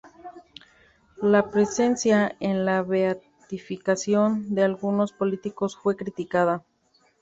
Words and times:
La 1.21 1.51
presencia 1.51 2.35
en 2.39 2.65
la 2.65 2.81
beatificación 2.81 4.55
de 4.55 4.63
algunos 4.63 5.13
políticos 5.13 5.75
fue 5.77 5.95
criticada. 5.95 6.65